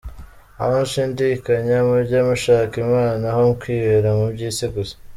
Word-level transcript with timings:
Aho 0.61 0.73
gushidikanya, 0.81 1.77
mujye 1.87 2.19
mushaka 2.27 2.73
imana, 2.85 3.23
aho 3.33 3.43
kwibera 3.61 4.09
mu 4.19 4.27
byisi 4.35 4.65
gusa. 4.75 4.95